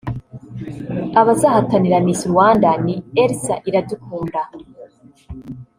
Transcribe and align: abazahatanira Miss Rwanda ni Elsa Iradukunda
abazahatanira 1.21 1.97
Miss 2.05 2.21
Rwanda 2.31 2.69
ni 2.85 2.95
Elsa 3.23 3.55
Iradukunda 3.69 4.41